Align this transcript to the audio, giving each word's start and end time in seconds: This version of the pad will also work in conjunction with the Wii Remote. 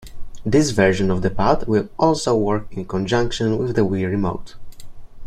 This 0.43 0.71
version 0.71 1.11
of 1.11 1.21
the 1.21 1.29
pad 1.29 1.67
will 1.67 1.87
also 1.99 2.35
work 2.35 2.75
in 2.75 2.85
conjunction 2.85 3.59
with 3.59 3.75
the 3.75 3.83
Wii 3.83 4.09
Remote. 4.09 4.55